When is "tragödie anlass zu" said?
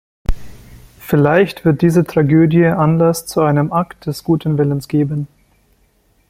2.03-3.41